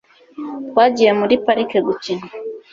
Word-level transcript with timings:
twagiye 0.69 1.11
muri 1.19 1.35
parike 1.45 1.77
gukina 1.87 2.25